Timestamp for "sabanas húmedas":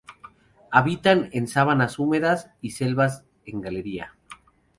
1.47-2.49